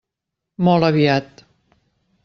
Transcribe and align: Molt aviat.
Molt 0.69 0.89
aviat. 0.89 1.45